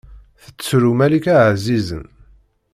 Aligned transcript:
Tettru 0.43 0.91
malika 0.97 1.33
ɛzizen. 1.51 2.05